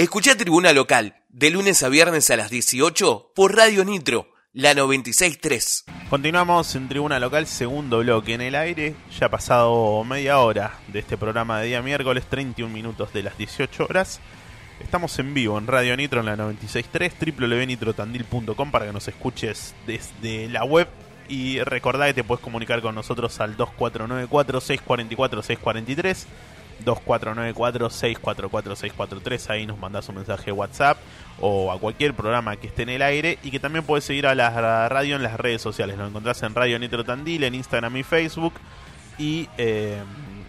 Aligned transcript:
Escucha 0.00 0.34
Tribuna 0.34 0.72
Local, 0.72 1.14
de 1.28 1.50
lunes 1.50 1.82
a 1.82 1.90
viernes 1.90 2.30
a 2.30 2.36
las 2.36 2.48
18 2.48 3.32
por 3.34 3.54
Radio 3.54 3.84
Nitro, 3.84 4.32
la 4.54 4.72
963. 4.72 5.84
Continuamos 6.08 6.74
en 6.74 6.88
Tribuna 6.88 7.20
Local, 7.20 7.46
segundo 7.46 7.98
bloque 7.98 8.32
en 8.32 8.40
el 8.40 8.54
aire. 8.54 8.94
Ya 9.18 9.26
ha 9.26 9.30
pasado 9.30 10.02
media 10.04 10.38
hora 10.38 10.78
de 10.88 11.00
este 11.00 11.18
programa 11.18 11.60
de 11.60 11.66
día 11.66 11.82
miércoles, 11.82 12.24
31 12.30 12.72
minutos 12.72 13.12
de 13.12 13.24
las 13.24 13.36
18 13.36 13.84
horas. 13.84 14.20
Estamos 14.82 15.18
en 15.18 15.34
vivo 15.34 15.58
en 15.58 15.66
Radio 15.66 15.94
Nitro 15.98 16.20
en 16.20 16.26
la 16.26 16.36
963, 16.36 17.36
www.nitrotandil.com 17.36 18.70
para 18.70 18.86
que 18.86 18.94
nos 18.94 19.06
escuches 19.06 19.74
desde 19.86 20.48
la 20.48 20.64
web. 20.64 20.88
Y 21.28 21.60
recordá 21.60 22.06
que 22.06 22.14
te 22.14 22.24
puedes 22.24 22.42
comunicar 22.42 22.80
con 22.80 22.94
nosotros 22.94 23.38
al 23.38 23.54
2494-644-643. 23.58 26.24
2494-644-643. 26.84 29.50
Ahí 29.50 29.66
nos 29.66 29.78
mandás 29.78 30.08
un 30.08 30.14
mensaje 30.16 30.50
WhatsApp 30.52 30.98
o 31.40 31.72
a 31.72 31.78
cualquier 31.78 32.14
programa 32.14 32.56
que 32.56 32.66
esté 32.68 32.82
en 32.82 32.90
el 32.90 33.02
aire. 33.02 33.38
Y 33.42 33.50
que 33.50 33.58
también 33.60 33.84
puedes 33.84 34.04
seguir 34.04 34.26
a 34.26 34.34
la 34.34 34.88
radio 34.88 35.16
en 35.16 35.22
las 35.22 35.38
redes 35.38 35.62
sociales. 35.62 35.98
Lo 35.98 36.06
encontrás 36.06 36.42
en 36.42 36.54
Radio 36.54 36.78
Nitro 36.78 37.04
Tandil, 37.04 37.44
en 37.44 37.54
Instagram 37.54 37.96
y 37.96 38.02
Facebook. 38.02 38.54
Y 39.18 39.48
eh, 39.58 40.02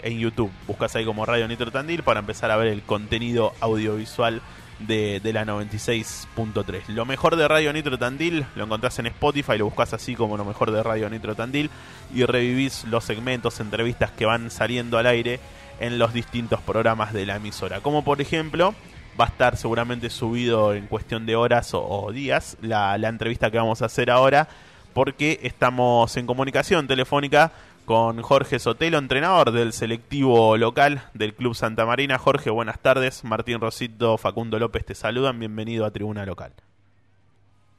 en 0.04 0.20
YouTube. 0.20 0.52
Buscas 0.68 0.96
ahí 0.96 1.06
como 1.06 1.26
Radio 1.26 1.48
Nitro 1.48 1.72
Tandil 1.72 2.04
para 2.04 2.20
empezar 2.20 2.52
a 2.52 2.58
ver 2.58 2.68
el 2.68 2.84
contenido 2.84 3.54
audiovisual 3.60 4.42
de, 4.88 5.20
de 5.20 5.34
la 5.34 5.46
96.3. 5.46 6.88
Lo 6.88 7.06
mejor 7.06 7.36
de 7.36 7.48
Radio 7.48 7.74
Nitro 7.74 7.98
Tandil 7.98 8.46
lo 8.56 8.66
encontrás 8.66 9.00
en 9.00 9.08
Spotify, 9.08 9.58
lo 9.58 9.66
buscas 9.66 9.94
así 9.94 10.16
como 10.16 10.38
lo 10.38 10.46
mejor 10.46 10.72
de 10.72 10.84
Radio 10.84 11.10
Nitro 11.10 11.36
Tandil 11.36 11.70
y 12.14 12.24
revivís 12.26 12.86
los 12.86 13.04
segmentos, 13.04 13.60
entrevistas 13.60 14.12
que 14.12 14.26
van 14.26 14.52
saliendo 14.52 14.98
al 14.98 15.08
aire 15.08 15.40
en 15.80 15.98
los 15.98 16.14
distintos 16.14 16.62
programas 16.62 17.14
de 17.14 17.26
la 17.26 17.38
emisora. 17.38 17.82
Como 17.82 18.04
por 18.04 18.22
ejemplo, 18.22 18.76
va 19.20 19.26
a 19.26 19.30
estar 19.30 19.58
seguramente 19.58 20.10
subido 20.10 20.74
en 20.74 20.88
cuestión 20.88 21.26
de 21.26 21.36
horas 21.36 21.72
o, 21.74 22.12
días 22.12 22.58
la, 22.62 22.98
la 22.98 23.10
entrevista 23.10 23.52
que 23.52 23.58
vamos 23.58 23.82
a 23.82 23.86
hacer 23.86 24.10
ahora 24.10 24.48
porque 24.94 25.40
estamos 25.44 26.16
en 26.18 26.26
comunicación 26.26 26.88
telefónica 26.88 27.52
con 27.92 28.22
Jorge 28.22 28.58
Sotelo, 28.58 28.98
entrenador 28.98 29.52
del 29.52 29.74
selectivo 29.74 30.56
local 30.56 31.02
del 31.14 31.36
Club 31.36 31.56
Santa 31.56 31.86
Marina. 31.86 32.18
Jorge, 32.18 32.50
buenas 32.50 32.80
tardes. 32.80 33.26
Martín 33.26 33.60
Rosito, 33.60 34.18
Facundo 34.18 34.58
López 34.60 34.86
te 34.86 34.96
saludan. 34.96 35.38
Bienvenido 35.38 35.86
a 35.86 35.92
Tribuna 35.92 36.26
Local. 36.26 36.54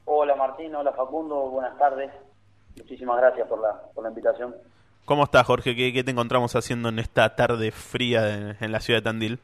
Hola 0.05 0.35
Martín, 0.35 0.75
hola 0.75 0.91
Facundo, 0.91 1.49
buenas 1.49 1.75
tardes. 1.79 2.11
Muchísimas 2.77 3.17
gracias 3.17 3.47
por 3.47 3.59
la, 3.59 3.73
por 3.95 4.03
la 4.03 4.11
invitación. 4.11 4.55
¿Cómo 5.05 5.23
estás, 5.23 5.47
Jorge? 5.47 5.75
¿Qué, 5.75 6.03
te 6.03 6.11
encontramos 6.11 6.55
haciendo 6.55 6.89
en 6.89 6.99
esta 6.99 7.35
tarde 7.35 7.71
fría 7.71 8.55
en, 8.59 8.71
la 8.71 8.81
ciudad 8.81 8.99
de 8.99 9.05
Tandil? 9.05 9.39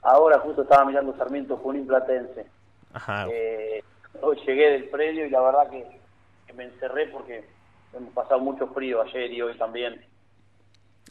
Ahora 0.00 0.38
justo 0.38 0.62
estaba 0.62 0.84
mirando 0.84 1.12
Sarmiento 1.16 1.56
Junín 1.56 1.88
Platense. 1.88 2.46
Ajá. 2.92 3.26
Eh, 3.32 3.82
hoy 4.20 4.38
llegué 4.46 4.70
del 4.70 4.84
predio 4.90 5.26
y 5.26 5.30
la 5.30 5.40
verdad 5.40 5.68
que 5.70 6.52
me 6.52 6.62
encerré 6.66 7.08
porque 7.08 7.55
hemos 7.96 8.12
pasado 8.12 8.40
mucho 8.40 8.66
frío 8.68 9.02
ayer 9.02 9.32
y 9.32 9.42
hoy 9.42 9.56
también. 9.56 10.00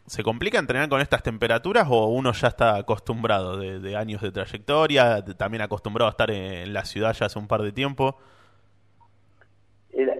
¿Se 0.08 0.24
complica 0.24 0.60
entrenar 0.60 0.88
con 0.88 1.02
estas 1.02 1.24
temperaturas 1.24 1.88
o 1.90 2.08
uno 2.08 2.32
ya 2.32 2.50
está 2.50 2.76
acostumbrado 2.76 3.58
de, 3.58 3.96
años 3.96 4.22
de 4.22 4.32
trayectoria, 4.32 5.24
también 5.38 5.64
acostumbrado 5.64 6.08
a 6.08 6.12
estar 6.12 6.30
en, 6.30 6.72
la 6.74 6.86
ciudad 6.86 7.14
ya 7.14 7.26
hace 7.26 7.40
un 7.40 7.48
par 7.48 7.62
de 7.62 7.72
tiempo? 7.72 8.18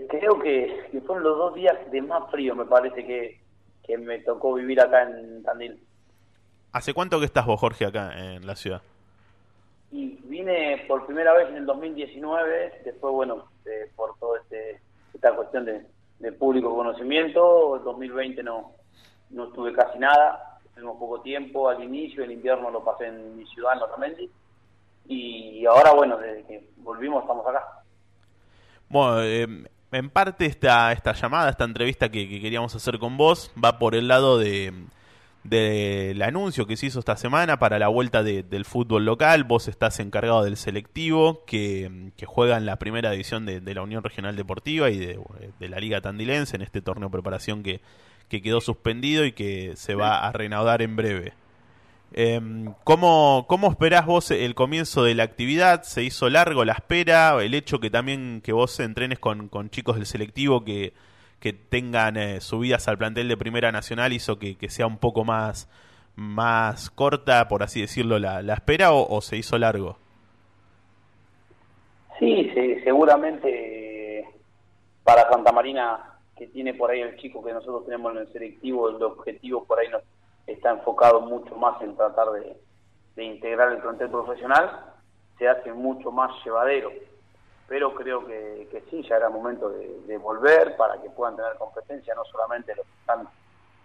creo 0.08 0.40
que, 0.40 1.02
fueron 1.06 1.24
los 1.24 1.38
dos 1.38 1.56
días 1.56 1.76
de 1.92 2.02
más 2.02 2.32
frío, 2.32 2.56
me 2.56 2.66
parece 2.66 3.06
que, 3.06 3.40
que 3.84 3.98
me 3.98 4.20
tocó 4.20 4.54
vivir 4.54 4.80
acá 4.80 5.04
en 5.04 5.44
Tandil. 5.44 5.80
¿Hace 6.72 6.94
cuánto 6.94 7.20
que 7.20 7.26
estás 7.26 7.46
vos, 7.46 7.60
Jorge, 7.60 7.86
acá 7.86 8.14
en 8.18 8.48
la 8.48 8.56
ciudad? 8.56 8.82
Y 9.92 10.18
vine 10.24 10.84
por 10.88 11.06
primera 11.06 11.34
vez 11.34 11.50
en 11.50 11.58
el 11.58 11.66
2019, 11.66 12.82
después, 12.86 13.14
bueno, 13.14 13.46
por 13.96 14.18
toda 14.20 14.40
este, 14.40 14.80
esta 15.14 15.36
cuestión 15.36 15.66
de, 15.66 15.86
de 16.20 16.32
público 16.32 16.76
conocimiento. 16.76 17.78
El 17.78 17.84
2020 17.84 18.44
no, 18.44 18.72
no 19.32 19.46
estuve 19.46 19.74
casi 19.74 20.00
nada, 20.00 20.60
tuvimos 20.76 20.98
poco 20.98 21.22
tiempo 21.22 21.70
al 21.70 21.84
inicio, 21.84 22.24
el 22.24 22.32
invierno 22.32 22.70
lo 22.70 22.84
pasé 22.84 23.08
en 23.08 23.38
mi 23.38 23.46
ciudad, 23.48 23.76
en. 23.80 24.30
Y 25.08 25.66
ahora, 25.66 25.92
bueno, 25.92 26.18
desde 26.18 26.44
que 26.46 26.70
volvimos 26.78 27.22
estamos 27.22 27.46
acá. 27.48 27.64
Bueno, 28.90 29.22
eh, 29.22 29.48
en 29.92 30.10
parte 30.10 30.46
esta, 30.46 30.92
esta 30.92 31.14
llamada, 31.14 31.50
esta 31.50 31.64
entrevista 31.64 32.10
que, 32.10 32.28
queríamos 32.28 32.76
hacer 32.76 33.00
con 33.00 33.18
vos, 33.18 33.52
va 33.64 33.78
por 33.80 33.96
el 33.96 34.08
lado 34.08 34.38
de, 34.38 34.74
del 35.46 36.24
anuncio 36.24 36.66
que 36.66 36.76
se 36.76 36.88
hizo 36.88 36.98
esta 36.98 37.18
semana 37.18 37.60
para 37.60 37.78
la 37.78 37.88
vuelta 37.88 38.24
del 38.24 38.66
fútbol 38.66 39.06
local. 39.06 39.44
Vos 39.44 39.68
estás 39.68 40.00
encargado 40.00 40.44
del 40.44 40.58
selectivo 40.58 41.46
que, 41.46 42.12
juega 42.26 42.58
en 42.58 42.66
la 42.66 42.80
primera 42.80 43.12
división 43.12 43.46
de, 43.46 43.74
la 43.74 43.84
Unión 43.84 44.04
Regional 44.04 44.36
Deportiva 44.36 44.90
y 44.90 44.98
de, 44.98 45.20
la 45.60 45.80
Liga 45.80 46.02
Tandilense 46.02 46.56
en 46.56 46.64
este 46.64 46.82
torneo 46.82 47.10
de 47.10 47.14
preparación 47.14 47.62
que, 47.62 47.82
quedó 48.28 48.60
suspendido 48.60 49.24
y 49.24 49.32
que 49.32 49.74
se 49.76 49.96
va 49.96 50.28
a 50.28 50.32
reanudar 50.32 50.82
en 50.82 50.96
breve. 50.96 51.34
Eh, 52.14 52.42
¿cómo, 52.84 53.46
¿Cómo 53.48 53.70
esperás 53.70 54.06
vos 54.06 54.32
el 54.32 54.56
comienzo 54.56 55.04
de 55.04 55.16
la 55.16 55.24
actividad? 55.24 55.84
¿Se 55.84 56.04
hizo 56.04 56.30
largo 56.30 56.66
la 56.66 56.74
espera? 56.74 57.42
El 57.42 57.54
hecho 57.54 57.80
que 57.80 57.90
también 57.90 58.42
que 58.44 58.52
vos 58.52 58.80
entrenes 58.80 59.20
con, 59.20 59.48
con 59.48 59.70
chicos 59.70 59.96
del 59.96 60.06
selectivo 60.06 60.64
que 60.64 60.94
que 61.46 61.54
tengan 61.54 62.18
eh, 62.18 62.42
subidas 62.42 62.88
al 62.88 62.98
plantel 62.98 63.28
de 63.28 63.38
Primera 63.38 63.72
Nacional 63.72 64.14
hizo 64.14 64.40
que, 64.40 64.58
sea 64.68 64.88
un 64.88 64.98
poco 64.98 65.24
más, 65.24 65.70
más 66.16 66.90
corta, 66.90 67.48
por 67.48 67.62
así 67.62 67.82
decirlo, 67.82 68.18
la, 68.18 68.42
la 68.42 68.56
espera 68.56 68.94
o, 68.94 69.22
se 69.22 69.38
hizo 69.38 69.56
largo? 69.60 70.00
Sí, 72.18 72.52
seguramente 72.84 74.28
para 75.04 75.30
Santa 75.30 75.52
Marina, 75.52 76.18
que 76.36 76.48
tiene 76.48 76.74
por 76.74 76.90
ahí 76.90 77.02
el 77.02 77.16
chico 77.18 77.44
que 77.44 77.54
nosotros 77.54 77.86
tenemos 77.86 78.14
en 78.14 78.22
el 78.22 78.34
selectivo, 78.34 78.90
el 78.90 79.04
objetivo 79.04 79.66
por 79.66 79.78
ahí 79.78 79.90
nos 79.90 80.02
está 80.48 80.72
enfocado 80.72 81.22
mucho 81.22 81.56
más 81.58 81.80
en 81.84 81.96
tratar 81.96 82.32
de, 82.32 82.58
de 83.16 83.24
integrar 83.24 83.72
el 83.72 83.84
plantel 83.84 84.10
profesional, 84.10 84.96
se 85.38 85.48
hace 85.48 85.72
mucho 85.74 86.12
más 86.12 86.32
llevadero 86.44 86.90
pero 87.68 87.96
creo 87.96 88.26
que, 88.26 88.68
que 88.72 88.84
sí, 88.90 89.04
ya 89.08 89.18
era 89.18 89.30
momento 89.30 89.70
de, 89.70 90.18
volver 90.18 90.76
para 90.78 91.02
que 91.02 91.10
puedan 91.10 91.36
tener 91.36 91.56
competencia, 91.58 92.14
no 92.16 92.24
solamente 92.26 92.76
los 92.76 92.86
que 92.86 93.00
están 93.00 93.28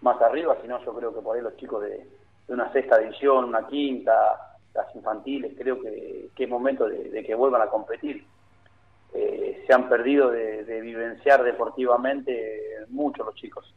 más 0.01 0.21
arriba, 0.21 0.57
sino 0.61 0.83
yo 0.83 0.93
creo 0.93 1.13
que 1.13 1.21
por 1.21 1.35
ahí 1.35 1.43
los 1.43 1.55
chicos 1.57 1.83
de, 1.83 2.07
una 2.47 2.71
sexta 2.73 2.97
división, 2.97 3.45
una 3.45 3.67
quinta, 3.67 4.57
las 4.73 4.93
infantiles, 4.95 5.53
creo 5.57 5.79
que, 5.81 6.29
es 6.35 6.49
momento 6.49 6.87
de, 6.87 7.23
que 7.23 7.35
vuelvan 7.35 7.61
a 7.61 7.67
competir. 7.67 8.25
Eh, 9.13 9.63
se 9.67 9.73
han 9.73 9.87
perdido 9.89 10.29
de, 10.29 10.81
vivenciar 10.81 11.43
deportivamente 11.43 12.85
mucho 12.89 13.23
los 13.23 13.35
chicos. 13.35 13.73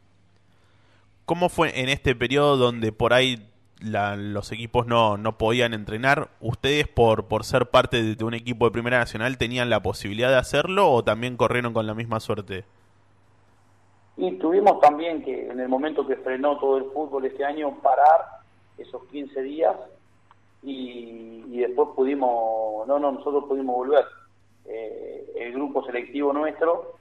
¿Cómo 1.25 1.49
fue 1.49 1.79
en 1.79 1.89
este 1.89 2.15
periodo 2.15 2.57
donde 2.57 2.91
por 2.91 3.13
ahí 3.13 3.49
los 3.81 4.51
equipos 4.51 4.87
no, 4.87 5.17
no 5.17 5.37
podían 5.37 5.73
entrenar, 5.73 6.29
¿ustedes 6.39 6.87
por, 6.87 7.27
por 7.27 7.43
ser 7.43 7.67
parte 7.67 8.15
de, 8.15 8.23
un 8.23 8.33
equipo 8.33 8.65
de 8.65 8.71
Primera 8.71 8.99
Nacional 8.99 9.37
tenían 9.37 9.69
la 9.69 9.81
posibilidad 9.81 10.29
de 10.29 10.37
hacerlo 10.37 10.89
o 10.89 11.03
también 11.03 11.37
corrieron 11.37 11.73
con 11.73 11.85
la 11.85 11.93
misma 11.93 12.19
suerte? 12.19 12.63
Y 14.17 14.31
tuvimos 14.37 14.79
también 14.79 15.23
que 15.23 15.49
en 15.49 15.59
el 15.59 15.67
momento 15.67 16.07
que 16.07 16.15
frenó 16.15 16.57
todo 16.57 16.77
el 16.77 16.85
fútbol 16.85 17.25
este 17.25 17.43
año 17.43 17.75
parar 17.81 18.39
esos 18.77 19.03
15 19.07 19.41
días 19.41 19.75
y, 20.63 21.59
después 21.59 21.89
pudimos, 21.95 22.87
no, 22.87 22.97
no, 22.99 23.11
nosotros 23.11 23.45
pudimos 23.45 23.75
volver. 23.75 24.05
Eh, 24.65 25.31
el 25.35 25.53
grupo 25.53 25.85
selectivo 25.85 26.33
nuestro 26.33 26.97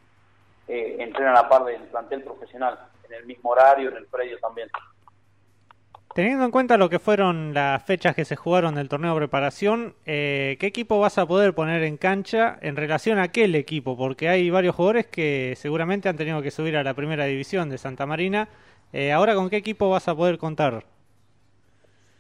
eh, 0.69 0.97
entrena 0.99 1.31
a 1.31 1.43
la 1.43 1.49
par 1.49 1.65
del 1.65 1.83
plantel 1.83 2.23
profesional, 2.23 2.79
en 3.07 3.15
el 3.15 3.27
mismo 3.27 3.51
horario, 3.51 3.91
en 3.91 3.97
el 3.97 4.07
predio 4.07 4.39
también. 4.39 4.69
Teniendo 6.15 6.45
en 6.45 6.53
cuenta 6.53 6.77
lo 6.77 6.89
que 6.89 7.01
fueron 7.01 7.53
las 7.55 7.83
fechas 7.83 8.15
que 8.15 8.25
se 8.25 8.37
jugaron 8.37 8.77
del 8.77 8.89
torneo 8.89 9.15
de 9.15 9.19
preparación, 9.19 9.97
eh, 10.07 10.57
¿qué 10.61 10.69
equipo 10.69 11.01
vas 11.01 11.19
a 11.19 11.27
poder 11.27 11.57
poner 11.57 11.83
en 11.83 11.97
cancha 11.97 12.57
en 12.61 12.77
relación 12.77 13.19
a 13.19 13.25
aquel 13.25 13.57
equipo? 13.57 13.97
Porque 13.97 14.29
hay 14.29 14.49
varios 14.49 14.77
jugadores 14.77 15.09
que 15.09 15.55
seguramente 15.57 16.09
han 16.09 16.17
tenido 16.17 16.41
que 16.41 16.53
subir 16.53 16.77
a 16.77 16.85
la 16.85 16.95
primera 16.95 17.25
división 17.25 17.69
de 17.69 17.79
Santa 17.79 18.07
Marina. 18.07 18.49
Eh, 18.93 19.11
ahora, 19.11 19.35
¿con 19.35 19.51
qué 19.51 19.57
equipo 19.57 19.91
vas 19.91 20.07
a 20.07 20.15
poder 20.15 20.39
contar? 20.39 20.85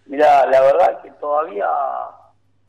Mira, 0.06 0.44
la 0.46 0.60
verdad 0.60 1.00
que 1.00 1.12
todavía 1.12 1.68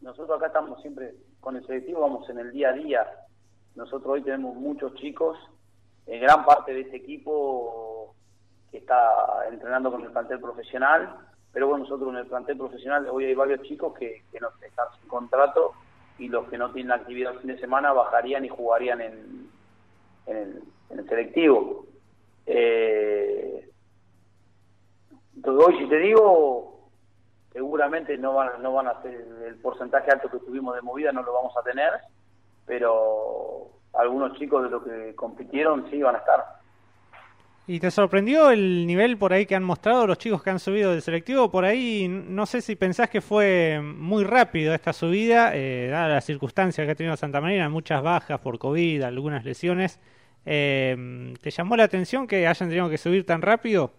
nosotros 0.02 0.38
acá 0.38 0.46
estamos 0.46 0.80
siempre 0.84 1.16
con 1.40 1.56
el 1.56 1.66
selectivo, 1.66 2.02
vamos 2.02 2.30
en 2.30 2.38
el 2.38 2.52
día 2.52 2.70
a 2.70 2.74
día. 2.74 3.08
Nosotros 3.74 4.14
hoy 4.14 4.22
tenemos 4.22 4.56
muchos 4.56 4.94
chicos, 4.94 5.40
en 6.06 6.22
gran 6.22 6.46
parte 6.46 6.72
de 6.72 6.82
este 6.82 6.98
equipo 6.98 8.05
está 8.78 9.48
entrenando 9.52 9.92
con 9.92 10.04
el 10.04 10.12
plantel 10.12 10.40
profesional, 10.40 11.16
pero 11.52 11.68
bueno, 11.68 11.84
nosotros 11.84 12.10
en 12.10 12.18
el 12.18 12.28
plantel 12.28 12.58
profesional 12.58 13.08
hoy 13.10 13.26
hay 13.26 13.36
varios 13.36 13.62
chicos 13.62 13.94
que, 13.98 14.24
no 14.42 14.50
están 14.62 14.88
sin 15.00 15.08
contrato 15.08 15.74
y 16.18 16.28
los 16.28 16.48
que 16.50 16.58
no 16.58 16.72
tienen 16.72 16.92
actividad 16.92 17.34
el 17.34 17.40
fin 17.40 17.48
de 17.48 17.60
semana 17.60 17.94
bajarían 17.94 18.46
y 18.46 18.50
jugarían 18.50 19.02
en, 19.02 19.50
en, 20.28 20.62
el, 20.90 21.10
selectivo. 21.10 21.86
Eh, 22.46 23.70
entonces 25.36 25.68
hoy 25.68 25.78
si 25.80 25.90
te 25.90 25.98
digo, 26.00 26.90
seguramente 27.54 28.18
no 28.18 28.34
van, 28.34 28.62
no 28.62 28.74
van 28.74 28.88
a 28.88 29.02
ser 29.02 29.14
el 29.46 29.56
porcentaje 29.62 30.12
alto 30.12 30.30
que 30.30 30.40
tuvimos 30.40 30.76
de 30.76 30.82
movida, 30.82 31.12
no 31.12 31.24
lo 31.24 31.34
vamos 31.34 31.56
a 31.58 31.64
tener, 31.64 31.92
pero 32.66 33.70
algunos 33.94 34.38
chicos 34.38 34.64
de 34.64 34.70
los 34.70 34.84
que 34.84 35.16
compitieron 35.16 35.90
sí 35.90 36.02
van 36.02 36.16
a 36.16 36.20
estar. 36.20 36.65
¿Y 37.68 37.80
te 37.80 37.90
sorprendió 37.90 38.52
el 38.52 38.86
nivel 38.86 39.18
por 39.18 39.34
ahí 39.34 39.48
que 39.48 39.56
han 39.56 39.64
mostrado 39.64 40.06
los 40.06 40.20
chicos 40.20 40.44
que 40.44 40.52
han 40.52 40.60
subido 40.60 40.92
del 40.92 41.02
selectivo? 41.02 41.50
Por 41.50 41.66
ahí, 41.66 42.08
no 42.08 42.46
sé 42.46 42.62
si 42.62 42.76
pensás 42.76 43.10
que 43.10 43.22
fue 43.22 43.82
muy 43.82 44.24
rápido 44.24 44.72
esta 44.72 44.94
subida, 44.94 45.56
eh, 45.56 45.88
dada 45.90 46.10
las 46.10 46.26
circunstancias 46.26 46.86
que 46.86 46.92
ha 46.92 46.96
tenido 46.96 47.18
Santa 47.18 47.42
Marina, 47.42 47.68
muchas 47.68 48.04
bajas 48.04 48.40
por 48.40 48.60
COVID, 48.60 49.02
algunas 49.02 49.44
lesiones. 49.44 50.00
Eh, 50.46 51.34
¿Te 51.42 51.50
llamó 51.50 51.76
la 51.76 51.86
atención 51.86 52.28
que 52.28 52.46
hayan 52.46 52.70
tenido 52.70 52.88
que 52.88 53.00
subir 53.00 53.26
tan 53.26 53.42
rápido? 53.42 53.90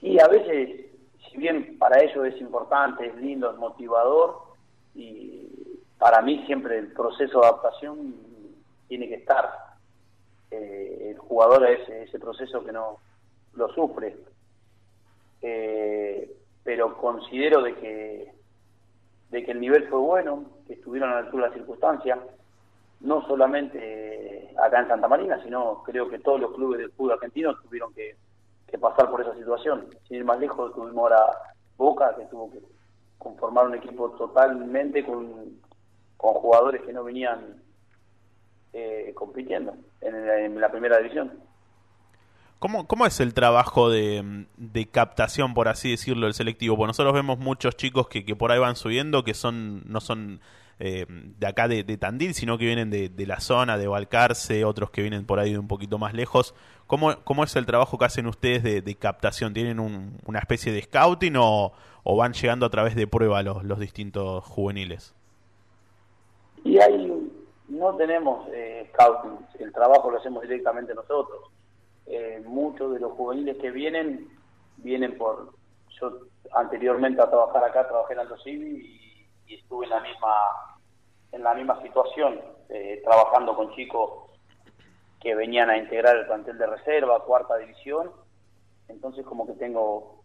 Sí, 0.00 0.18
a 0.18 0.26
veces, 0.26 0.86
si 1.30 1.36
bien 1.38 1.78
para 1.78 2.02
ellos 2.02 2.26
es 2.26 2.40
importante, 2.40 3.06
es 3.06 3.14
lindo, 3.18 3.52
es 3.52 3.56
motivador, 3.56 4.36
y 4.96 5.46
para 5.96 6.22
mí 6.22 6.42
siempre 6.46 6.76
el 6.76 6.88
proceso 6.88 7.40
de 7.40 7.46
adaptación 7.46 8.16
tiene 8.88 9.06
que 9.06 9.14
estar 9.14 9.69
eh, 10.50 11.10
el 11.10 11.18
jugador 11.18 11.64
a 11.64 11.70
ese, 11.70 12.18
proceso 12.18 12.64
que 12.64 12.72
no 12.72 12.98
lo 13.54 13.68
sufre. 13.72 14.16
Eh, 15.42 16.36
pero 16.62 16.96
considero 16.98 17.62
de 17.62 17.74
que 17.76 18.32
de 19.30 19.44
que 19.44 19.52
el 19.52 19.60
nivel 19.60 19.88
fue 19.88 19.98
bueno, 19.98 20.44
que 20.66 20.74
estuvieron 20.74 21.10
a 21.10 21.14
la 21.14 21.20
altura 21.20 21.44
de 21.44 21.50
las 21.50 21.58
circunstancias, 21.58 22.18
no 23.00 23.26
solamente 23.26 24.52
acá 24.62 24.80
en 24.80 24.88
Santa 24.88 25.08
Marina, 25.08 25.40
sino 25.42 25.82
creo 25.84 26.08
que 26.08 26.18
todos 26.18 26.40
los 26.40 26.52
clubes 26.52 26.80
del 26.80 26.90
fútbol 26.92 27.12
argentino 27.12 27.54
tuvieron 27.60 27.92
que, 27.94 28.16
pasar 28.80 29.10
por 29.10 29.20
esa 29.20 29.34
situación. 29.34 29.86
Sin 30.06 30.18
ir 30.18 30.24
más 30.24 30.38
lejos, 30.38 30.72
tuvimos 30.74 30.96
ahora 30.96 31.26
Boca, 31.76 32.14
que 32.16 32.24
tuvo 32.26 32.50
que 32.52 32.60
conformar 33.18 33.66
un 33.66 33.74
equipo 33.74 34.10
totalmente 34.10 35.04
con, 35.04 35.58
con 36.16 36.34
jugadores 36.34 36.82
que 36.82 36.92
no 36.92 37.02
venían 37.02 37.60
eh, 38.72 39.12
compitiendo 39.14 39.74
en, 40.00 40.60
la 40.60 40.70
primera 40.70 40.98
división. 40.98 41.32
¿Cómo, 42.58 42.86
¿Cómo 42.86 43.06
es 43.06 43.20
el 43.20 43.32
trabajo 43.32 43.90
de, 43.90 44.46
captación, 44.92 45.54
por 45.54 45.68
así 45.68 45.90
decirlo, 45.90 46.26
del 46.26 46.34
selectivo? 46.34 46.76
Porque 46.76 46.88
nosotros 46.88 47.14
vemos 47.14 47.38
muchos 47.38 47.76
chicos 47.76 48.08
que, 48.08 48.24
que 48.24 48.36
por 48.36 48.52
ahí 48.52 48.58
van 48.58 48.76
subiendo, 48.76 49.24
que 49.24 49.34
son 49.34 49.82
no 49.86 50.00
son 50.00 50.40
eh, 50.82 51.04
de 51.06 51.46
acá 51.46 51.68
de, 51.68 51.84
Tandil, 51.98 52.32
sino 52.32 52.56
que 52.56 52.64
vienen 52.64 52.88
de, 52.88 53.26
la 53.26 53.40
zona, 53.40 53.76
de 53.76 53.86
Balcarce, 53.86 54.64
otros 54.64 54.90
que 54.90 55.02
vienen 55.02 55.26
por 55.26 55.38
ahí 55.38 55.52
de 55.52 55.58
un 55.58 55.68
poquito 55.68 55.98
más 55.98 56.14
lejos. 56.14 56.54
¿Cómo, 56.86 57.14
cómo 57.22 57.44
es 57.44 57.54
el 57.54 57.66
trabajo 57.66 57.98
que 57.98 58.06
hacen 58.06 58.26
ustedes 58.26 58.62
de, 58.62 58.94
captación? 58.94 59.52
¿Tienen 59.52 59.78
una 59.78 60.38
especie 60.38 60.72
de 60.72 60.80
scouting 60.80 61.36
o, 61.36 61.72
o, 62.02 62.16
van 62.16 62.32
llegando 62.32 62.64
a 62.64 62.70
través 62.70 62.94
de 62.96 63.06
prueba 63.06 63.42
los, 63.42 63.62
los 63.62 63.78
distintos 63.78 64.42
juveniles? 64.44 65.14
Y 66.64 66.78
hay 66.78 66.94
no 67.80 67.96
tenemos 67.96 68.46
eh, 68.52 68.90
scouting, 68.92 69.38
el 69.58 69.72
trabajo 69.72 70.10
lo 70.10 70.18
hacemos 70.18 70.42
directamente 70.42 70.94
nosotros. 70.94 71.50
Eh, 72.06 72.42
muchos 72.44 72.92
de 72.92 73.00
los 73.00 73.12
juveniles 73.12 73.56
que 73.56 73.70
vienen, 73.70 74.28
vienen 74.76 75.16
por... 75.16 75.54
Yo 75.98 76.12
anteriormente 76.52 77.22
a 77.22 77.30
trabajar 77.30 77.64
acá 77.64 77.88
trabajé 77.88 78.12
en 78.12 78.20
Alto 78.20 78.36
Civi 78.38 79.24
y, 79.46 79.54
estuve 79.54 79.86
en 79.86 79.90
la 79.90 80.00
misma 80.00 80.30
en 81.32 81.42
la 81.42 81.54
misma 81.54 81.80
situación, 81.82 82.40
eh, 82.68 83.00
trabajando 83.04 83.56
con 83.56 83.72
chicos 83.74 84.30
que 85.20 85.34
venían 85.34 85.70
a 85.70 85.76
integrar 85.76 86.16
el 86.16 86.26
plantel 86.26 86.58
de 86.58 86.66
reserva, 86.66 87.24
cuarta 87.24 87.56
división. 87.56 88.10
Entonces 88.88 89.24
como 89.24 89.46
que 89.46 89.54
tengo 89.54 90.22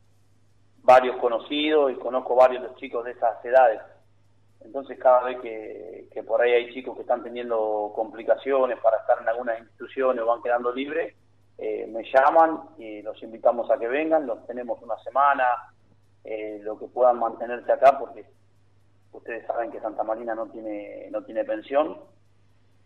varios 0.83 1.15
conocidos 1.17 1.91
y 1.91 1.95
conozco 1.95 2.35
varios 2.35 2.63
de 2.63 2.67
los 2.69 2.77
chicos 2.77 3.05
de 3.05 3.11
esas 3.11 3.43
edades. 3.45 3.81
Entonces 4.65 4.97
cada 4.99 5.23
vez 5.23 5.39
que, 5.41 6.23
por 6.23 6.41
ahí 6.41 6.51
hay 6.51 6.73
chicos 6.73 6.95
que 6.95 7.03
están 7.03 7.23
teniendo 7.23 7.91
complicaciones 7.95 8.79
para 8.79 8.97
estar 8.97 9.21
en 9.21 9.29
alguna 9.29 9.57
institución 9.59 10.19
o 10.19 10.25
van 10.25 10.41
quedando 10.41 10.73
libres, 10.73 11.15
eh, 11.57 11.87
me 11.87 12.03
llaman 12.11 12.61
y 12.77 13.01
los 13.03 13.21
invitamos 13.21 13.69
a 13.69 13.77
que 13.77 13.87
vengan, 13.87 14.25
los 14.25 14.45
tenemos 14.47 14.81
una 14.81 14.97
semana, 14.99 15.45
eh, 16.23 16.59
lo 16.63 16.77
que 16.79 16.87
puedan 16.87 17.19
mantenerse 17.19 17.71
acá, 17.71 17.97
porque 17.99 18.25
ustedes 19.11 19.45
saben 19.45 19.71
que 19.71 19.79
Santa 19.79 20.03
Marina 20.03 20.33
no 20.33 20.47
tiene, 20.47 21.09
no 21.11 21.23
tiene 21.23 21.45
pensión, 21.45 21.99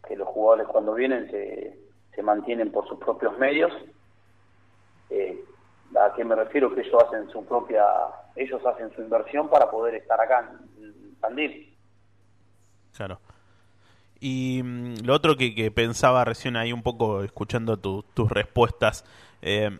que 0.05 0.15
los 0.15 0.27
jugadores 0.27 0.67
cuando 0.67 0.93
vienen 0.93 1.31
se, 1.31 1.79
se 2.13 2.21
mantienen 2.21 2.71
por 2.71 2.87
sus 2.87 2.99
propios 2.99 3.37
medios. 3.37 3.71
Eh, 5.09 5.43
¿A 5.99 6.13
qué 6.13 6.23
me 6.23 6.35
refiero? 6.35 6.73
Que 6.75 6.81
ellos 6.81 7.03
hacen 7.03 7.29
su 7.29 7.43
propia, 7.45 7.85
ellos 8.35 8.63
hacen 8.65 8.91
su 8.91 9.01
inversión 9.01 9.49
para 9.49 9.71
poder 9.71 9.95
estar 9.95 10.21
acá 10.21 10.51
en 10.77 11.15
Tandil. 11.19 11.68
Claro. 12.95 13.19
Y 14.19 14.61
mm, 14.63 15.05
lo 15.05 15.13
otro 15.13 15.37
que, 15.37 15.71
pensaba 15.71 16.25
recién 16.25 16.55
ahí 16.55 16.73
un 16.73 16.83
poco 16.83 17.23
escuchando 17.23 17.77
tus 17.77 18.29
respuestas, 18.29 19.05
eh, 19.41 19.79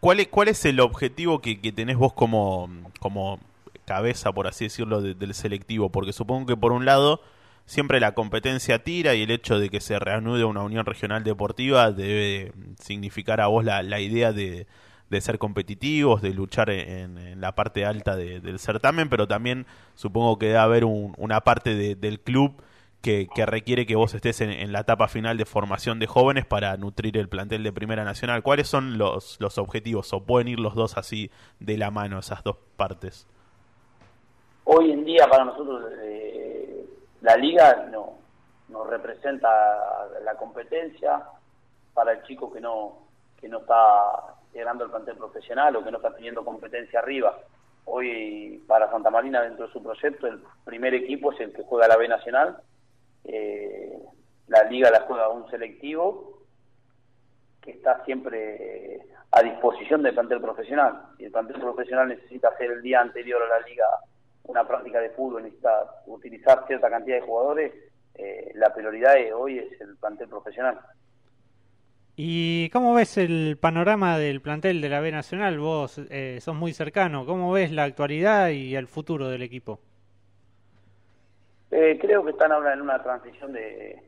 ¿cuál, 0.00 0.20
es, 0.20 0.28
¿cuál 0.28 0.48
es 0.48 0.64
el 0.64 0.80
objetivo 0.80 1.40
que, 1.40 1.56
tenés 1.72 1.96
vos 1.96 2.12
como, 2.12 2.70
como 3.00 3.40
cabeza, 3.84 4.32
por 4.32 4.46
así 4.46 4.64
decirlo, 4.66 5.02
del 5.02 5.34
selectivo? 5.34 5.90
Porque 5.90 6.12
supongo 6.12 6.46
que 6.46 6.56
por 6.56 6.72
un 6.72 6.84
lado 6.84 7.20
siempre 7.66 8.00
la 8.00 8.14
competencia 8.14 8.82
tira 8.82 9.14
y 9.14 9.22
el 9.22 9.30
hecho 9.30 9.58
de 9.58 9.70
que 9.70 9.80
se 9.80 9.98
reanude 9.98 10.44
una 10.44 10.62
unión 10.62 10.86
regional 10.86 11.22
deportiva 11.22 11.92
debe 11.92 12.52
significar 12.80 13.40
a 13.40 13.46
vos 13.46 13.64
la, 13.64 13.82
la 13.82 14.00
idea 14.00 14.32
de, 14.32 14.66
de 15.10 15.20
ser 15.20 15.38
competitivos, 15.38 16.22
de 16.22 16.32
luchar 16.32 16.70
en, 16.70 17.40
la 17.40 17.54
parte 17.54 17.84
alta 17.84 18.16
del 18.16 18.58
certamen, 18.58 19.08
pero 19.08 19.26
también 19.26 19.66
supongo 19.94 20.38
que 20.38 20.46
debe 20.46 20.58
haber 20.58 20.84
una 20.84 21.40
parte 21.42 21.74
del 21.96 22.20
club 22.20 22.62
que, 23.02 23.28
requiere 23.46 23.86
que 23.86 23.96
vos 23.96 24.14
estés 24.14 24.40
en, 24.40 24.72
la 24.72 24.80
etapa 24.80 25.08
final 25.08 25.36
de 25.36 25.44
formación 25.44 25.98
de 25.98 26.06
jóvenes 26.06 26.46
para 26.46 26.76
nutrir 26.76 27.16
el 27.16 27.28
plantel 27.28 27.62
de 27.62 27.72
Primera 27.72 28.04
Nacional. 28.04 28.42
¿Cuáles 28.42 28.68
son 28.68 28.98
los, 28.98 29.38
los 29.40 29.58
objetivos 29.58 30.12
o 30.12 30.22
pueden 30.22 30.48
ir 30.48 30.60
los 30.60 30.74
dos 30.74 30.96
así 30.96 31.30
de 31.58 31.76
la 31.76 31.90
mano, 31.90 32.18
esas 32.18 32.44
dos 32.44 32.56
partes? 32.76 33.26
Hoy 34.64 34.92
en 34.92 35.04
día 35.04 35.26
para 35.28 35.44
nosotros 35.44 35.90
eh, 36.02 36.86
la 37.22 37.36
liga 37.36 37.88
no 37.90 38.18
nos 38.68 38.86
representa 38.86 39.48
la 40.24 40.34
competencia 40.36 41.22
para 41.94 42.12
el 42.12 42.22
chico 42.22 42.52
que 42.52 42.60
no 42.60 42.98
que 43.40 43.48
no 43.48 43.58
está 43.58 44.34
llegando 44.52 44.84
al 44.84 44.90
plantel 44.90 45.16
profesional 45.16 45.76
o 45.76 45.84
que 45.84 45.90
no 45.90 45.98
está 45.98 46.14
teniendo 46.14 46.44
competencia 46.44 46.98
arriba. 46.98 47.38
Hoy 47.84 48.62
para 48.66 48.90
Santa 48.90 49.10
Marina 49.10 49.42
dentro 49.42 49.66
de 49.66 49.72
su 49.72 49.82
proyecto 49.82 50.26
el 50.26 50.42
primer 50.64 50.94
equipo 50.94 51.32
es 51.32 51.40
el 51.40 51.52
que 51.52 51.62
juega 51.62 51.88
la 51.88 51.96
B 51.96 52.08
Nacional, 52.08 52.58
eh, 53.24 53.98
la 54.48 54.64
liga 54.64 54.90
la 54.90 55.02
juega 55.02 55.28
un 55.28 55.48
selectivo 55.50 56.40
que 57.60 57.72
está 57.72 58.04
siempre 58.04 59.00
a 59.32 59.42
disposición 59.42 60.02
del 60.02 60.14
plantel 60.14 60.40
profesional. 60.40 61.02
Si 61.16 61.24
el 61.24 61.32
plantel 61.32 61.60
profesional 61.60 62.08
necesita 62.08 62.48
hacer 62.48 62.70
el 62.70 62.82
día 62.82 63.00
anterior 63.00 63.42
a 63.42 63.60
la 63.60 63.66
liga 63.66 63.84
una 64.44 64.66
práctica 64.66 65.00
de 65.00 65.10
fútbol, 65.10 65.44
necesita 65.44 66.02
utilizar 66.06 66.66
cierta 66.66 66.90
cantidad 66.90 67.16
de 67.16 67.26
jugadores, 67.26 67.72
eh, 68.14 68.50
la 68.54 68.74
prioridad 68.74 69.14
de 69.14 69.32
hoy 69.32 69.58
es 69.58 69.80
el 69.80 69.96
plantel 69.96 70.28
profesional. 70.28 70.80
¿Y 72.22 72.68
cómo 72.68 72.92
ves 72.92 73.16
el 73.16 73.56
panorama 73.58 74.18
del 74.18 74.42
plantel 74.42 74.82
de 74.82 74.90
la 74.90 75.00
B 75.00 75.10
Nacional? 75.10 75.58
Vos 75.58 75.98
eh, 76.10 76.36
sos 76.42 76.54
muy 76.54 76.74
cercano. 76.74 77.24
¿Cómo 77.24 77.50
ves 77.50 77.72
la 77.72 77.84
actualidad 77.84 78.50
y 78.50 78.76
el 78.76 78.88
futuro 78.88 79.30
del 79.30 79.40
equipo? 79.40 79.80
Eh, 81.70 81.96
creo 81.98 82.22
que 82.22 82.32
están 82.32 82.52
ahora 82.52 82.74
en 82.74 82.82
una 82.82 83.02
transición 83.02 83.54
de, 83.54 84.02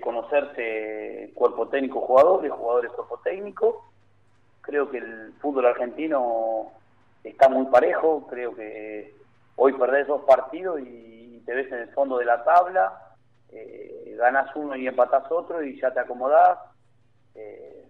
conocerse 0.00 1.32
cuerpo 1.34 1.68
técnico 1.68 2.00
jugadores, 2.00 2.50
jugadores 2.50 2.90
cuerpo 2.92 3.20
técnico. 3.22 3.90
Creo 4.62 4.90
que 4.90 4.96
el 4.96 5.34
fútbol 5.38 5.66
argentino 5.66 6.70
está 7.22 7.50
muy 7.50 7.66
parejo. 7.66 8.26
Creo 8.26 8.56
que 8.56 9.12
hoy 9.56 9.74
perdés 9.74 10.06
dos 10.06 10.22
partidos 10.22 10.80
y 10.80 11.42
te 11.44 11.52
ves 11.52 11.70
en 11.70 11.80
el 11.80 11.88
fondo 11.90 12.16
de 12.16 12.24
la 12.24 12.42
tabla. 12.42 13.16
Eh, 13.52 14.16
ganas 14.18 14.48
uno 14.56 14.74
y 14.76 14.86
empatás 14.86 15.30
otro 15.30 15.62
y 15.62 15.78
ya 15.78 15.92
te 15.92 16.00
acomodás 16.00 16.58
eh, 17.34 17.88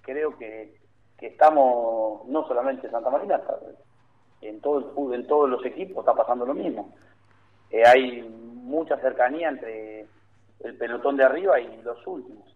creo 0.00 0.36
que, 0.36 0.82
estamos, 1.20 2.26
no 2.28 2.46
solamente 2.46 2.86
en 2.86 2.92
Santa 2.92 3.08
Marina, 3.08 3.40
en 4.42 4.60
todo 4.60 4.78
el 4.78 4.84
fútbol, 4.94 5.14
en 5.14 5.26
todos 5.26 5.48
los 5.48 5.64
equipos 5.64 6.00
está 6.00 6.14
pasando 6.14 6.44
lo 6.44 6.52
mismo. 6.52 6.94
Eh, 7.70 7.82
hay 7.86 8.22
mucha 8.22 8.98
cercanía 8.98 9.48
entre 9.48 10.06
el 10.60 10.76
pelotón 10.76 11.16
de 11.16 11.24
arriba 11.24 11.58
y 11.58 11.80
los 11.82 12.06
últimos. 12.06 12.54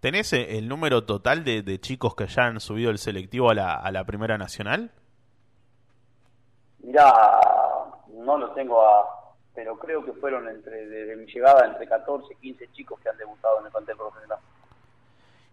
¿Tenés 0.00 0.32
eh, 0.32 0.58
el 0.58 0.68
número 0.68 1.04
total 1.04 1.44
de, 1.44 1.80
chicos 1.80 2.16
que 2.16 2.26
ya 2.26 2.46
han 2.46 2.58
subido 2.58 2.90
el 2.90 2.98
selectivo 2.98 3.50
a 3.50 3.54
la, 3.54 3.74
a 3.74 3.92
la 3.92 4.04
Primera 4.04 4.36
Nacional? 4.36 4.90
Mirá, 6.80 7.12
no 8.08 8.36
lo 8.36 8.50
tengo 8.52 8.82
a, 8.82 9.23
pero 9.54 9.78
creo 9.78 10.04
que 10.04 10.12
fueron 10.12 10.48
entre 10.48 10.86
desde 10.86 11.16
mi 11.16 11.26
llegada 11.26 11.66
entre 11.66 11.86
14 11.86 12.32
y 12.32 12.36
15 12.36 12.68
chicos 12.72 13.00
que 13.00 13.08
han 13.08 13.16
debutado 13.16 13.60
en 13.60 13.66
el 13.66 13.72
plantel 13.72 13.96
profesional. 13.96 14.38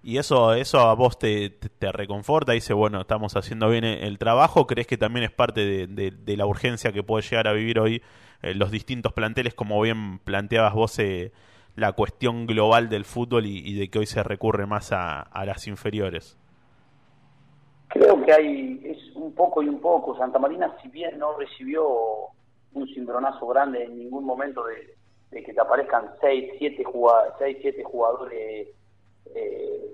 Y 0.04 0.18
eso, 0.18 0.56
eso 0.56 0.80
a 0.80 0.96
vos 0.96 1.20
te, 1.20 1.52
te, 1.52 1.92
reconforta, 1.92 2.54
dice, 2.54 2.74
bueno, 2.74 3.02
estamos 3.02 3.36
haciendo 3.36 3.70
bien 3.70 3.84
el 3.84 4.18
trabajo, 4.18 4.66
¿crees 4.66 4.88
que 4.88 4.98
también 4.98 5.26
es 5.26 5.32
parte 5.32 5.62
de, 5.64 6.12
de, 6.12 6.38
la 6.38 6.48
urgencia 6.48 6.92
que 6.92 7.04
puede 7.04 7.22
llegar 7.22 7.48
a 7.48 7.54
vivir 7.54 7.78
hoy 7.78 8.02
eh, 8.42 8.56
los 8.56 8.72
distintos 8.72 9.14
planteles, 9.14 9.54
como 9.54 9.80
bien 9.80 10.18
planteabas 10.18 10.74
vos, 10.74 10.98
eh, 10.98 11.32
la 11.76 11.92
cuestión 11.92 12.48
global 12.48 12.90
del 12.90 13.06
fútbol 13.06 13.46
y, 13.46 13.78
de 13.78 13.90
que 13.90 14.00
hoy 14.00 14.08
se 14.08 14.24
recurre 14.24 14.66
más 14.66 14.92
a, 14.92 15.22
a, 15.22 15.46
las 15.46 15.68
inferiores? 15.68 16.36
Creo 17.90 18.26
que 18.26 18.34
hay, 18.34 18.82
es 18.84 19.16
un 19.16 19.34
poco 19.36 19.62
y 19.62 19.70
un 19.70 19.80
poco. 19.80 20.18
Santa 20.18 20.40
Marina, 20.40 20.76
si 20.82 20.88
bien 20.88 21.20
no 21.20 21.38
recibió 21.38 22.32
un 22.74 22.88
cimbronazo 22.88 23.48
grande 23.48 23.84
en 23.84 23.98
ningún 23.98 24.26
momento 24.26 24.64
de, 24.66 24.96
que 25.32 25.54
te 25.54 25.62
aparezcan 25.62 26.12
6, 26.20 26.54
7 26.58 26.84
jugadores, 26.84 27.34
seis, 27.40 27.58
siete 27.62 27.84
jugadores 27.84 28.68
eh, 29.34 29.92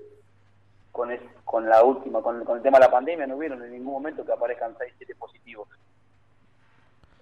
con, 0.92 1.10
con 1.44 1.68
la 1.68 1.82
última, 1.84 2.22
con, 2.22 2.36
el 2.40 2.62
tema 2.62 2.78
de 2.78 2.84
la 2.84 2.90
pandemia, 2.90 3.26
no 3.26 3.38
vieron 3.38 3.62
en 3.64 3.72
ningún 3.72 3.94
momento 3.94 4.24
que 4.24 4.32
aparezcan 4.32 4.74
6, 4.78 4.94
7 4.98 5.14
positivos. 5.14 5.68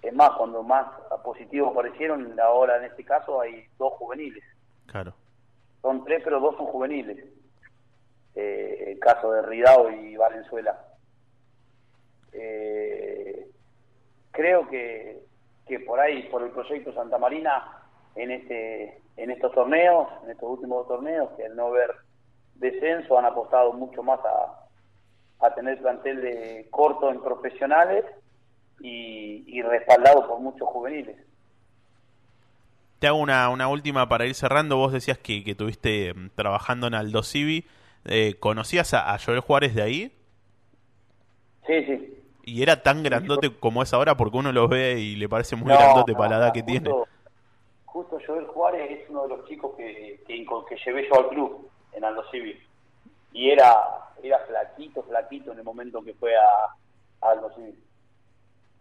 Es 0.01 0.13
más, 0.13 0.31
cuando 0.37 0.63
más 0.63 0.87
positivos 1.23 1.71
aparecieron, 1.71 2.39
ahora 2.39 2.77
en 2.77 2.85
este 2.85 3.03
caso 3.03 3.41
hay 3.41 3.65
dos 3.77 3.93
juveniles. 3.93 4.43
Claro. 4.85 5.13
Son 5.81 6.03
tres, 6.05 6.21
pero 6.23 6.39
dos 6.39 6.55
son 6.55 6.67
juveniles. 6.67 7.23
Eh, 8.35 8.91
el 8.91 8.99
caso 8.99 9.31
de 9.31 9.41
Ridao 9.41 9.89
y 9.89 10.15
Valenzuela. 10.15 10.79
Eh, 12.31 13.49
creo 14.31 14.67
que, 14.69 15.23
que 15.67 15.79
por 15.81 15.99
ahí, 15.99 16.23
por 16.31 16.43
el 16.43 16.51
proyecto 16.51 16.93
Santa 16.93 17.17
Marina, 17.17 17.83
en 18.15 18.31
este 18.31 19.01
en 19.17 19.31
estos 19.31 19.51
torneos, 19.51 20.07
en 20.23 20.31
estos 20.31 20.49
últimos 20.49 20.87
torneos, 20.87 21.29
que 21.35 21.45
al 21.45 21.55
no 21.55 21.71
ver 21.71 21.91
descenso 22.55 23.17
han 23.17 23.25
apostado 23.25 23.73
mucho 23.73 24.03
más 24.03 24.19
a, 24.23 25.45
a 25.45 25.53
tener 25.55 25.79
plantel 25.79 26.21
de 26.21 26.67
corto 26.69 27.09
en 27.09 27.21
profesionales 27.21 28.05
y, 28.79 29.61
respaldado 29.63 30.27
por 30.27 30.39
muchos 30.39 30.67
juveniles. 30.67 31.17
Te 32.99 33.07
hago 33.07 33.17
una, 33.17 33.49
una 33.49 33.67
última 33.67 34.07
para 34.07 34.25
ir 34.25 34.35
cerrando. 34.35 34.77
Vos 34.77 34.93
decías 34.93 35.17
que, 35.17 35.43
que 35.43 35.51
estuviste 35.51 36.13
mm, 36.13 36.29
trabajando 36.35 36.87
en 36.87 36.93
Aldo 36.93 37.23
Civi. 37.23 37.65
Eh, 38.05 38.35
¿Conocías 38.39 38.93
a, 38.93 39.13
a, 39.13 39.19
Joel 39.19 39.41
Juárez 39.41 39.75
de 39.75 39.81
ahí? 39.81 40.11
Sí, 41.65 41.85
sí. 41.85 42.06
¿Y 42.47 42.63
era 42.63 42.81
tan 42.81 43.03
grandote 43.03 43.53
como 43.59 43.83
es 43.83 43.93
ahora? 43.93 44.15
Porque 44.15 44.37
uno 44.37 44.51
lo 44.51 44.67
ve 44.67 44.99
y 44.99 45.15
le 45.15 45.27
parece 45.27 45.55
muy 45.55 45.71
grandote 45.71 46.13
para 46.13 46.29
la 46.29 46.45
edad 46.45 46.53
que 46.53 46.63
tiene. 46.63 46.89
Justo 47.85 48.17
Joel 48.25 48.45
Juárez 48.47 48.89
es 48.89 49.09
uno 49.09 49.23
de 49.23 49.29
los 49.29 49.45
chicos 49.47 49.75
que, 49.75 50.23
que, 50.25 50.45
que 50.45 50.77
llevé 50.85 51.07
yo 51.09 51.19
al 51.19 51.29
club 51.29 51.69
en 51.93 52.05
Aldo 52.05 52.23
Civi. 52.31 52.57
Y 53.33 53.49
era, 53.49 53.75
era 54.23 54.39
flaquito, 54.47 55.03
flaquito 55.03 55.51
en 55.51 55.59
el 55.59 55.63
momento 55.63 56.01
que 56.03 56.13
fue 56.13 56.33
a, 56.35 57.27
a 57.27 57.31
Aldo 57.31 57.51
Civi 57.55 57.75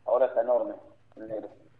ahora 0.06 0.26
está 0.26 0.42
enorme. 0.42 0.74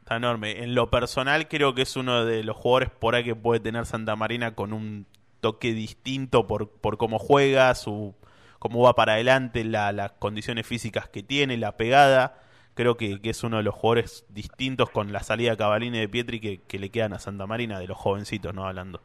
Está 0.00 0.16
enorme. 0.16 0.62
En 0.62 0.74
lo 0.74 0.90
personal 0.90 1.48
creo 1.48 1.74
que 1.74 1.82
es 1.82 1.96
uno 1.96 2.24
de 2.24 2.44
los 2.44 2.56
jugadores 2.56 2.90
por 2.90 3.14
ahí 3.14 3.24
que 3.24 3.34
puede 3.34 3.60
tener 3.60 3.86
Santa 3.86 4.16
Marina 4.16 4.54
con 4.54 4.72
un 4.72 5.06
toque 5.40 5.72
distinto 5.72 6.46
por, 6.46 6.68
por 6.68 6.96
cómo 6.96 7.18
juega, 7.18 7.74
su 7.74 8.14
cómo 8.58 8.82
va 8.82 8.94
para 8.94 9.14
adelante, 9.14 9.64
las 9.64 10.12
condiciones 10.12 10.66
físicas 10.66 11.08
que 11.08 11.22
tiene, 11.22 11.56
la 11.56 11.76
pegada. 11.76 12.38
Creo 12.74 12.96
que, 12.96 13.18
es 13.22 13.42
uno 13.42 13.56
de 13.56 13.62
los 13.62 13.74
jugadores 13.74 14.26
distintos 14.28 14.90
con 14.90 15.12
la 15.12 15.20
salida 15.20 15.56
de 15.56 15.90
de 15.90 16.08
Pietri 16.08 16.40
que, 16.40 16.60
que 16.62 16.78
le 16.78 16.90
quedan 16.90 17.14
a 17.14 17.18
Santa 17.18 17.46
Marina, 17.46 17.78
de 17.78 17.86
los 17.86 17.96
jovencitos, 17.96 18.54
¿no? 18.54 18.66
Hablando. 18.66 19.00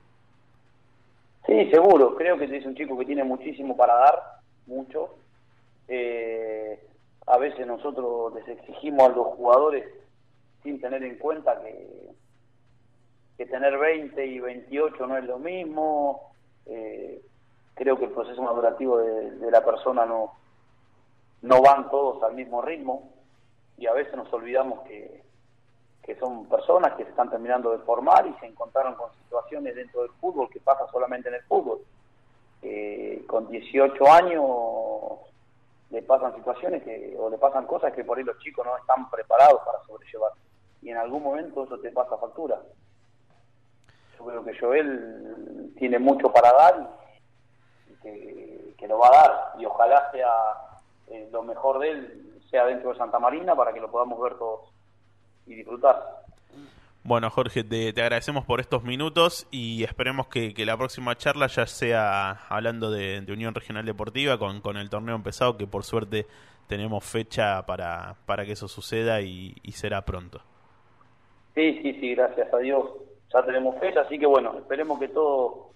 Sí, 1.46 1.70
seguro. 1.72 2.16
Creo 2.16 2.38
que 2.38 2.46
es 2.46 2.66
un 2.66 2.76
chico 2.76 2.98
que 2.98 3.06
tiene 3.06 3.24
muchísimo 3.24 3.76
para 3.76 3.96
dar, 3.96 4.24
mucho. 4.68 5.16
Eh, 5.88 6.80
a 7.28 7.38
veces 7.38 7.66
nosotros 7.66 8.34
les 8.36 8.48
exigimos 8.48 9.10
a 9.10 9.16
los 9.16 9.28
jugadores 9.28 9.86
sin 10.64 10.80
tener 10.80 11.04
en 11.04 11.18
cuenta 11.18 11.62
que, 11.62 12.10
que 13.38 13.46
tener 13.46 13.78
20 13.78 14.26
y 14.26 14.40
28 14.40 15.08
no 15.08 15.18
es 15.18 15.24
lo 15.26 15.40
mismo. 15.40 16.34
Eh, 16.66 17.22
creo 17.76 17.98
que 17.98 18.06
el 18.06 18.12
proceso 18.12 18.42
madurativo 18.42 18.98
de, 18.98 19.52
la 19.52 19.64
persona 19.64 20.06
no, 20.06 20.34
no 21.42 21.62
van 21.62 21.90
todos 21.90 22.22
al 22.24 22.34
mismo 22.34 22.62
ritmo 22.62 23.12
y 23.78 23.88
a 23.88 23.94
veces 23.94 24.16
nos 24.16 24.32
olvidamos 24.34 24.82
que, 24.82 25.24
que 26.04 26.16
son 26.16 26.46
personas 26.48 26.94
que 26.94 27.04
se 27.04 27.10
están 27.10 27.30
terminando 27.30 27.72
de 27.72 27.80
formar 27.80 28.28
y 28.28 28.34
se 28.40 28.46
encontraron 28.46 28.96
con 28.96 29.12
situaciones 29.24 29.76
dentro 29.76 30.02
del 30.02 30.12
fútbol 30.20 30.50
que 30.50 30.60
pasa 30.60 30.88
solamente 30.92 31.30
en 31.30 31.36
el 31.36 31.44
fútbol. 31.44 31.80
Eh, 32.64 33.24
con 33.28 33.48
18 33.50 34.12
años 34.12 34.44
le 35.90 36.02
pasan 36.04 36.36
situaciones 36.36 36.84
que, 36.84 37.16
o 37.20 37.30
le 37.30 37.38
pasan 37.38 37.66
cosas 37.66 37.94
que 37.94 38.04
por 38.04 38.18
ahí 38.18 38.24
los 38.24 38.38
chicos 38.40 38.66
no 38.66 38.78
están 38.78 39.10
preparados 39.10 39.62
para 39.66 39.84
sobrellevar. 39.84 40.32
Y 40.82 40.90
en 40.90 40.98
algún 40.98 41.24
momento 41.24 41.64
eso 41.64 41.80
te 41.80 41.92
pasa 41.92 42.18
factura. 42.18 42.62
Yo 44.18 44.26
creo 44.26 44.44
que 44.44 44.58
Joel 44.58 45.74
tiene 45.78 46.00
mucho 46.00 46.32
para 46.32 46.52
dar 46.54 47.01
y 48.04 48.74
que, 48.78 48.88
lo 48.88 48.98
va 48.98 49.08
a 49.08 49.12
dar. 49.12 49.54
Y 49.60 49.66
ojalá 49.66 50.12
sea 50.12 50.30
eh, 51.08 51.30
lo 51.32 51.44
mejor 51.44 51.80
de 51.80 51.92
él, 51.92 52.40
sea 52.50 52.66
dentro 52.66 52.92
de 52.92 52.98
Santa 52.98 53.20
Marina, 53.20 53.56
para 53.56 53.74
que 53.74 53.80
lo 53.80 53.92
podamos 53.92 54.20
ver 54.22 54.36
todos 54.36 54.72
y 55.46 55.56
disfrutar. 55.56 56.22
Bueno, 57.04 57.32
Jorge, 57.32 57.64
te, 57.64 57.90
agradecemos 57.90 58.46
por 58.46 58.60
estos 58.60 58.84
minutos 58.84 59.48
y 59.50 59.84
esperemos 59.84 60.28
que, 60.28 60.54
la 60.66 60.78
próxima 60.78 61.18
charla 61.18 61.48
ya 61.48 61.66
sea 61.66 62.46
hablando 62.48 62.92
de, 62.92 63.26
Unión 63.28 63.56
Regional 63.56 63.86
Deportiva 63.86 64.38
con, 64.38 64.62
con, 64.62 64.78
el 64.78 64.90
torneo 64.90 65.16
empezado, 65.16 65.58
que 65.58 65.66
por 65.66 65.84
suerte 65.84 66.28
tenemos 66.68 67.04
fecha 67.04 67.66
para, 67.66 68.16
para 68.26 68.46
que 68.46 68.54
eso 68.54 68.68
suceda 68.68 69.20
y, 69.20 69.56
será 69.74 70.04
pronto. 70.04 70.42
Sí, 71.56 71.80
sí, 71.82 72.00
sí, 72.00 72.16
gracias 72.16 72.54
a 72.54 72.58
Dios. 72.60 72.86
Ya 73.34 73.44
tenemos 73.44 73.78
fecha, 73.80 74.02
así 74.02 74.18
que 74.18 74.26
bueno, 74.26 74.58
esperemos 74.58 75.00
que 75.00 75.10
todo 75.10 75.71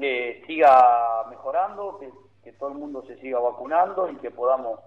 eh, 0.00 0.42
siga 0.46 1.24
mejorando, 1.28 1.98
que, 1.98 2.10
todo 2.58 2.70
el 2.70 2.78
mundo 2.78 3.02
se 3.06 3.16
siga 3.20 3.38
vacunando 3.38 4.10
y 4.10 4.16
que 4.16 4.30
podamos 4.30 4.80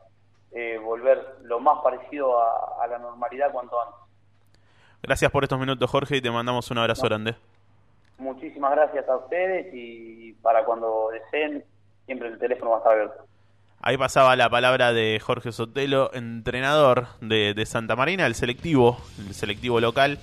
eh, 0.51 0.77
volver 0.83 1.37
lo 1.43 1.59
más 1.59 1.79
parecido 1.81 2.37
a 2.37 2.85
la 2.87 2.99
normalidad 2.99 3.51
cuanto 3.51 3.81
antes. 3.81 4.03
Gracias 5.03 5.29
por 5.31 5.43
estos 5.43 5.59
minutos, 5.59 5.89
Jorge, 5.91 6.15
y 6.17 6.21
te 6.21 6.31
mandamos 6.31 6.71
un 6.71 6.77
abrazo 6.77 7.05
grande. 7.05 7.35
Muchísimas 8.17 8.71
gracias 8.71 9.07
a 9.09 9.17
ustedes 9.17 9.67
y 9.73 10.31
para 10.41 10.63
cuando 10.63 11.09
deseen, 11.11 11.65
siempre 12.05 12.29
el 12.29 12.39
teléfono 12.39 12.71
va 12.71 12.77
a 12.77 12.79
estar 12.79 12.93
abierto. 12.93 13.25
Ahí 13.81 13.97
pasaba 13.97 14.37
la 14.37 14.49
palabra 14.49 14.93
de 14.93 15.19
Jorge 15.19 15.51
Sotelo, 15.51 16.09
entrenador 16.13 17.07
de, 17.19 17.65
Santa 17.65 17.97
Marina, 17.97 18.25
el 18.25 18.35
selectivo, 18.35 18.97
el 19.27 19.33
selectivo 19.33 19.81
local, 19.81 20.19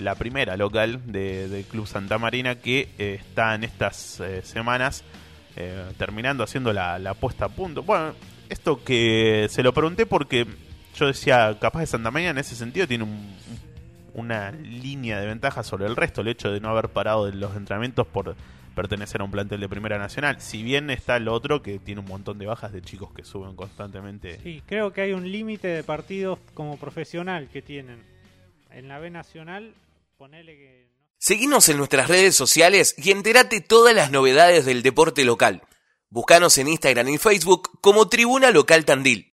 la 0.00 0.14
primera 0.14 0.56
local 0.56 1.00
del 1.04 1.64
Club 1.64 1.86
Santa 1.86 2.18
Marina 2.18 2.56
que 2.56 2.88
eh, 2.98 3.18
está 3.20 3.54
en 3.54 3.64
estas 3.64 4.20
eh, 4.20 4.42
semanas 4.42 5.04
eh, 5.56 5.84
terminando 5.98 6.44
haciendo 6.44 6.72
la, 6.72 6.98
la 6.98 7.14
puesta 7.14 7.46
a 7.46 7.48
punto. 7.48 7.82
Bueno, 7.82 8.14
esto 8.48 8.82
que 8.82 9.46
se 9.50 9.62
lo 9.62 9.72
pregunté 9.72 10.06
porque 10.06 10.46
yo 10.96 11.06
decía, 11.06 11.56
capaz 11.60 11.80
de 11.80 11.86
Santa 11.86 12.10
Marina 12.10 12.30
en 12.30 12.38
ese 12.38 12.54
sentido 12.54 12.86
tiene 12.86 13.04
un 13.04 13.32
una 14.14 14.50
línea 14.52 15.20
de 15.20 15.26
ventaja 15.26 15.62
sobre 15.62 15.86
el 15.86 15.96
resto, 15.96 16.20
el 16.20 16.28
hecho 16.28 16.50
de 16.50 16.60
no 16.60 16.68
haber 16.68 16.88
parado 16.88 17.26
de 17.26 17.32
los 17.32 17.56
entrenamientos 17.56 18.06
por 18.06 18.36
pertenecer 18.74 19.20
a 19.20 19.24
un 19.24 19.30
plantel 19.30 19.60
de 19.60 19.68
Primera 19.68 19.98
Nacional. 19.98 20.40
Si 20.40 20.62
bien 20.62 20.90
está 20.90 21.16
el 21.16 21.28
otro 21.28 21.62
que 21.62 21.78
tiene 21.78 22.00
un 22.00 22.06
montón 22.06 22.38
de 22.38 22.46
bajas 22.46 22.72
de 22.72 22.82
chicos 22.82 23.12
que 23.12 23.24
suben 23.24 23.54
constantemente. 23.54 24.38
Sí, 24.42 24.62
creo 24.66 24.92
que 24.92 25.02
hay 25.02 25.12
un 25.12 25.30
límite 25.30 25.68
de 25.68 25.82
partidos 25.82 26.38
como 26.54 26.76
profesional 26.78 27.48
que 27.48 27.62
tienen. 27.62 28.11
En 28.74 28.88
la 28.88 28.98
B 28.98 29.10
Nacional, 29.10 29.74
ponele 30.16 30.56
que... 30.56 30.88
Seguinos 31.18 31.68
en 31.68 31.76
nuestras 31.76 32.08
redes 32.08 32.34
sociales 32.34 32.94
y 32.96 33.10
entérate 33.10 33.60
todas 33.60 33.94
las 33.94 34.10
novedades 34.10 34.64
del 34.64 34.82
deporte 34.82 35.24
local. 35.24 35.62
Búscanos 36.08 36.56
en 36.58 36.68
Instagram 36.68 37.08
y 37.08 37.18
Facebook 37.18 37.78
como 37.80 38.08
Tribuna 38.08 38.50
Local 38.50 38.84
Tandil. 38.84 39.30